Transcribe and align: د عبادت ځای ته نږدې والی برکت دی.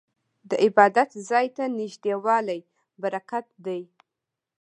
د 0.49 0.51
عبادت 0.63 1.09
ځای 1.29 1.47
ته 1.55 1.63
نږدې 1.77 2.13
والی 2.25 2.59
برکت 3.01 3.45
دی. 3.65 3.81